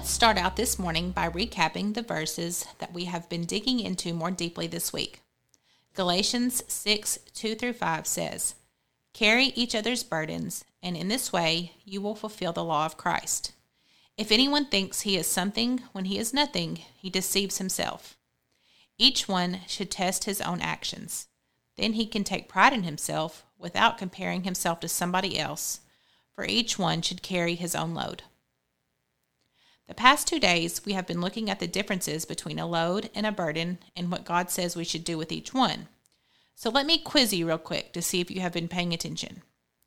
[0.00, 4.30] start out this morning by recapping the verses that we have been digging into more
[4.30, 5.20] deeply this week.
[5.92, 8.54] Galatians 6 2 through 5 says,
[9.12, 13.52] Carry each other's burdens, and in this way you will fulfill the law of Christ.
[14.16, 18.16] If anyone thinks he is something when he is nothing, he deceives himself.
[18.96, 21.26] Each one should test his own actions.
[21.76, 25.80] Then he can take pride in himself without comparing himself to somebody else,
[26.34, 28.22] for each one should carry his own load.
[29.92, 33.26] The past two days, we have been looking at the differences between a load and
[33.26, 35.86] a burden and what God says we should do with each one.
[36.54, 39.42] So let me quiz you real quick to see if you have been paying attention.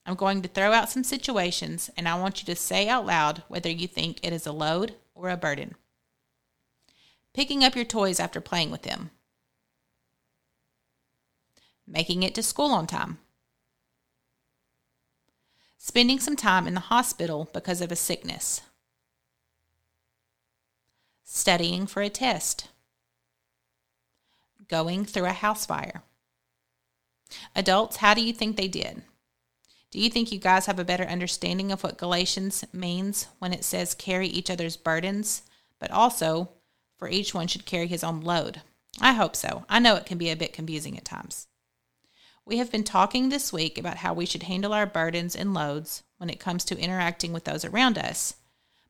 [0.06, 3.42] I'm going to throw out some situations and I want you to say out loud
[3.48, 5.74] whether you think it is a load or a burden.
[7.34, 9.10] Picking up your toys after playing with them.
[11.88, 13.18] Making it to school on time.
[15.80, 18.62] Spending some time in the hospital because of a sickness
[21.46, 22.70] studying for a test,
[24.68, 26.02] going through a house fire.
[27.56, 29.04] Adults, how do you think they did?
[29.92, 33.64] Do you think you guys have a better understanding of what Galatians means when it
[33.64, 35.44] says carry each other's burdens,
[35.78, 36.50] but also
[36.98, 38.62] for each one should carry his own load?
[39.00, 39.66] I hope so.
[39.70, 41.46] I know it can be a bit confusing at times.
[42.44, 46.02] We have been talking this week about how we should handle our burdens and loads
[46.18, 48.34] when it comes to interacting with those around us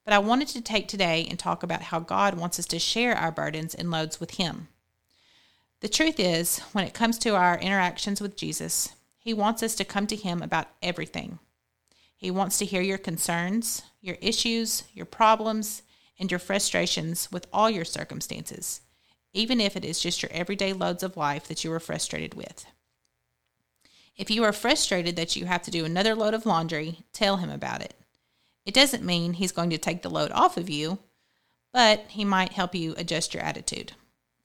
[0.05, 3.15] but I wanted to take today and talk about how God wants us to share
[3.15, 4.67] our burdens and loads with Him.
[5.81, 9.83] The truth is, when it comes to our interactions with Jesus, He wants us to
[9.83, 11.39] come to Him about everything.
[12.15, 15.81] He wants to hear your concerns, your issues, your problems,
[16.19, 18.81] and your frustrations with all your circumstances,
[19.33, 22.65] even if it is just your everyday loads of life that you are frustrated with.
[24.15, 27.49] If you are frustrated that you have to do another load of laundry, tell Him
[27.49, 27.95] about it.
[28.65, 30.99] It doesn't mean he's going to take the load off of you,
[31.71, 33.93] but he might help you adjust your attitude.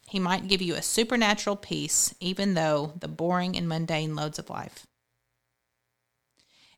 [0.09, 4.51] He might give you a supernatural peace, even though the boring and mundane loads of
[4.51, 4.87] life.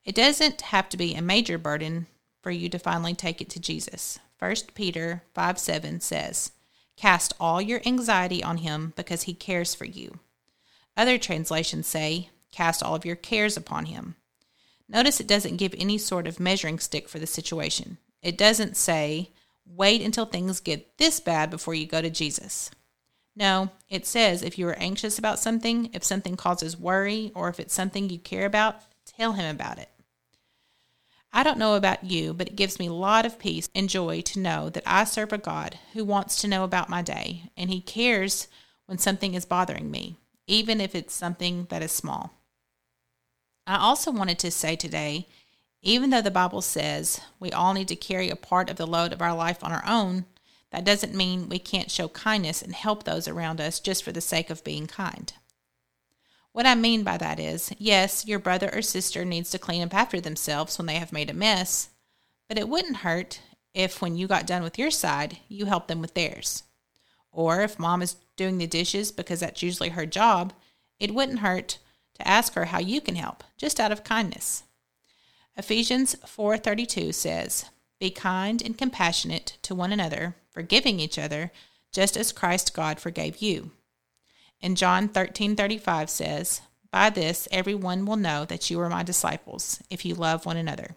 [0.05, 2.07] It doesn't have to be a major burden
[2.43, 4.19] for you to finally take it to Jesus.
[4.39, 6.53] 1 Peter 5 7 says,
[6.97, 10.19] Cast all your anxiety on him because he cares for you.
[10.97, 14.17] Other translations say, Cast all of your cares upon him
[14.93, 17.97] Notice it doesn't give any sort of measuring stick for the situation.
[18.23, 19.31] It doesn't say,
[19.65, 22.71] wait until things get this bad before you go to Jesus.
[23.35, 27.59] No, it says if you are anxious about something, if something causes worry, or if
[27.59, 29.89] it's something you care about, tell him about it.
[31.33, 34.21] I don't know about you, but it gives me a lot of peace and joy
[34.21, 37.71] to know that I serve a God who wants to know about my day, and
[37.71, 38.49] he cares
[38.85, 42.35] when something is bothering me, even if it's something that is small.
[43.67, 45.28] I also wanted to say today,
[45.83, 49.12] even though the Bible says we all need to carry a part of the load
[49.12, 50.27] of our life on our own,
[50.71, 54.21] that doesn't mean we can't show kindness and help those around us just for the
[54.21, 55.33] sake of being kind.
[56.53, 59.94] What I mean by that is, yes, your brother or sister needs to clean up
[59.94, 61.91] after themselves when they have made a mess,
[62.49, 63.41] but it wouldn't hurt
[63.75, 66.65] if, when you got done with your side, you helped them with theirs.
[67.31, 70.53] Or if mom is doing the dishes because that's usually her job,
[71.00, 71.79] it wouldn't hurt
[72.28, 74.65] ask her how you can help, just out of kindness.
[75.56, 77.66] Ephesians 4:32 says,
[77.99, 81.53] "Be kind and compassionate to one another, forgiving each other,
[81.93, 83.72] just as Christ God forgave you."
[84.61, 90.05] And John 13:35 says, "By this everyone will know that you are my disciples, if
[90.05, 90.97] you love one another."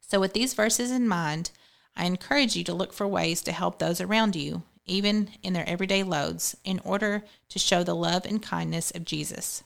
[0.00, 1.50] So with these verses in mind,
[1.94, 5.68] I encourage you to look for ways to help those around you, even in their
[5.68, 9.62] everyday loads, in order to show the love and kindness of Jesus.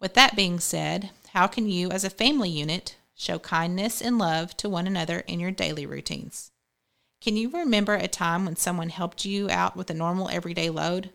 [0.00, 4.56] With that being said, how can you, as a family unit, show kindness and love
[4.56, 6.50] to one another in your daily routines?
[7.20, 11.10] Can you remember a time when someone helped you out with a normal everyday load?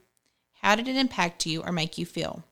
[0.61, 2.43] How did it impact you or make you feel?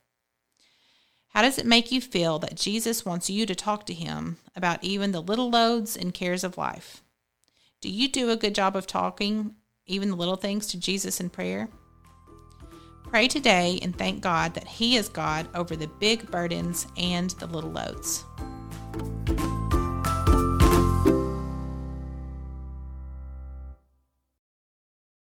[1.28, 4.82] How does it make you feel that Jesus wants you to talk to him about
[4.82, 7.02] even the little loads and cares of life?
[7.80, 9.54] Do you do a good job of talking
[9.86, 11.68] even the little things to Jesus in prayer?
[13.14, 17.46] Pray today and thank God that He is God over the big burdens and the
[17.46, 18.24] little loads.